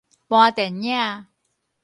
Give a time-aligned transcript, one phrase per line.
[0.27, 1.27] 搬電影